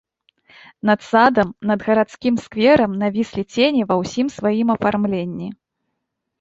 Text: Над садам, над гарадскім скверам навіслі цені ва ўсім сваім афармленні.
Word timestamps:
Над 0.89 0.99
садам, 1.09 1.51
над 1.73 1.85
гарадскім 1.89 2.41
скверам 2.47 2.97
навіслі 3.03 3.43
цені 3.53 3.81
ва 3.95 4.01
ўсім 4.03 4.27
сваім 4.39 4.67
афармленні. 4.79 5.49